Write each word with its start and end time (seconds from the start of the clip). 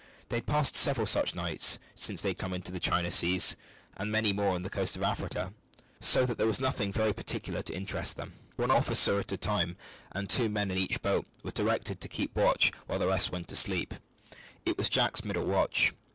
They 0.29 0.37
had 0.37 0.47
passed 0.47 0.75
several 0.75 1.05
such 1.05 1.35
nights, 1.35 1.77
since 1.93 2.23
they 2.23 2.29
had 2.29 2.39
come 2.39 2.55
into 2.55 2.71
the 2.71 2.79
China 2.79 3.11
seas, 3.11 3.55
and 3.95 4.11
many 4.11 4.33
more 4.33 4.55
on 4.55 4.63
the 4.63 4.69
coast 4.71 4.97
of 4.97 5.03
Africa, 5.03 5.53
so 5.99 6.25
that 6.25 6.39
there 6.39 6.47
was 6.47 6.59
nothing 6.59 6.91
very 6.91 7.13
particular 7.13 7.61
to 7.61 7.75
interest 7.75 8.17
them. 8.17 8.33
One 8.55 8.71
officer 8.71 9.19
at 9.19 9.31
a 9.31 9.37
time 9.37 9.77
and 10.11 10.27
two 10.27 10.49
men 10.49 10.71
in 10.71 10.79
each 10.79 11.03
boat 11.03 11.27
were 11.43 11.51
directed 11.51 12.01
to 12.01 12.07
keep 12.07 12.35
watch 12.35 12.71
while 12.87 12.97
the 12.97 13.05
rest 13.09 13.31
went 13.31 13.47
to 13.49 13.55
sleep. 13.55 13.93
It 14.65 14.75
was 14.75 14.89
Jack's 14.89 15.23
middle 15.23 15.45
watch. 15.45 15.93